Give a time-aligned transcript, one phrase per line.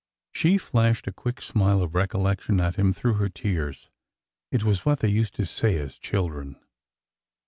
[0.35, 3.91] '^ She flashed a quick smile of recollection at him through her tears.
[4.51, 6.55] It was what they used to say as children.